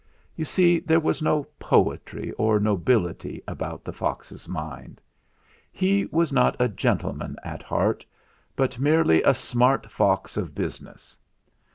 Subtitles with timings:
[0.35, 4.99] You see, there was no poetry or nobility about the fox's mind.
[5.71, 8.03] He was not a gentle man at heart,
[8.55, 11.17] but merely a smart fox of busi ness.